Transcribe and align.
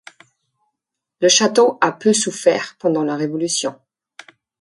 Le 1.19 1.29
château 1.29 1.77
a 1.79 1.91
peu 1.91 2.11
souffert 2.11 2.75
pendant 2.79 3.03
la 3.03 3.15
Révolution. 3.15 3.79